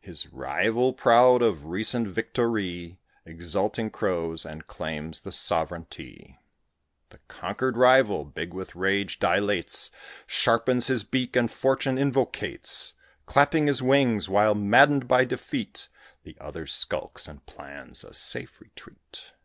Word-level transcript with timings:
His 0.00 0.28
rival, 0.28 0.92
proud 0.92 1.42
of 1.42 1.66
recent 1.66 2.06
victory, 2.06 3.00
Exulting 3.26 3.90
crows, 3.90 4.46
and 4.46 4.64
claims 4.68 5.22
the 5.22 5.32
sovereignty. 5.32 6.38
The 7.08 7.18
conquered 7.26 7.76
rival, 7.76 8.24
big 8.24 8.54
with 8.54 8.76
rage, 8.76 9.18
dilates, 9.18 9.90
Sharpens 10.28 10.86
his 10.86 11.02
beak, 11.02 11.34
and 11.34 11.50
Fortune 11.50 11.98
invocates, 11.98 12.94
Clapping 13.26 13.66
his 13.66 13.82
wings, 13.82 14.28
while, 14.28 14.54
maddened 14.54 15.08
by 15.08 15.24
defeat, 15.24 15.88
The 16.22 16.36
other 16.40 16.68
skulks 16.68 17.26
and 17.26 17.44
plans 17.46 18.04
a 18.04 18.14
safe 18.14 18.60
retreat. 18.60 19.32